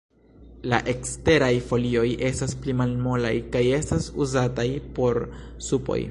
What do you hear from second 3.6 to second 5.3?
estas uzataj por